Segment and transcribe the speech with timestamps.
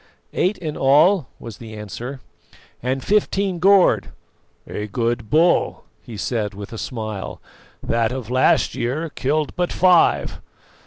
[0.33, 2.21] "Eight in all," was the answer,
[2.81, 4.07] "and fifteen gored."
[4.65, 7.39] "A good bull," he said with a smile;
[7.83, 10.41] "that of last year killed but five.